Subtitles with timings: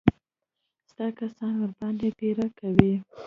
[0.89, 2.93] ستا کسان ورباندې پيره کوي.